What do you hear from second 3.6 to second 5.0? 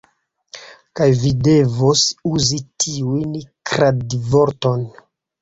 kradvorton.